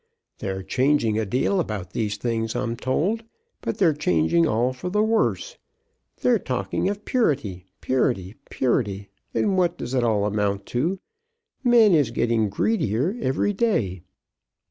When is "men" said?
11.63-11.93